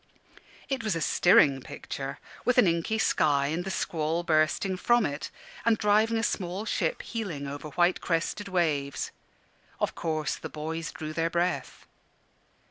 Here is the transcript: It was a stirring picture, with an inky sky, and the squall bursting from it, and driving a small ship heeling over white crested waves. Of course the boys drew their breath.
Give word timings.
It 0.67 0.83
was 0.83 0.95
a 0.95 0.99
stirring 0.99 1.61
picture, 1.61 2.17
with 2.43 2.57
an 2.57 2.65
inky 2.65 2.97
sky, 2.97 3.49
and 3.49 3.63
the 3.63 3.69
squall 3.69 4.23
bursting 4.23 4.75
from 4.77 5.05
it, 5.05 5.29
and 5.63 5.77
driving 5.77 6.17
a 6.17 6.23
small 6.23 6.65
ship 6.65 7.03
heeling 7.03 7.45
over 7.45 7.67
white 7.69 8.01
crested 8.01 8.47
waves. 8.47 9.11
Of 9.79 9.93
course 9.93 10.37
the 10.37 10.49
boys 10.49 10.91
drew 10.91 11.13
their 11.13 11.29
breath. 11.29 11.85